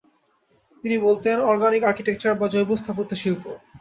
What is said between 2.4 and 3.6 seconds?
“জৈব স্থাপত্যশিল্প”।